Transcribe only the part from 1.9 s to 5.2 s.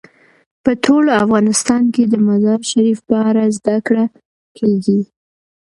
کې د مزارشریف په اړه زده کړه کېږي.